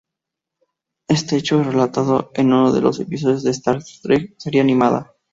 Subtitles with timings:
[1.07, 5.13] Este hecho es relatado en uno de los episodios de Star Trek Serie Animada.